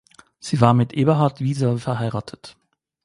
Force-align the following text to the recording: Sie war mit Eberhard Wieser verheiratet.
Sie 0.39 0.59
war 0.61 0.73
mit 0.73 0.93
Eberhard 0.93 1.41
Wieser 1.41 1.77
verheiratet. 1.77 2.57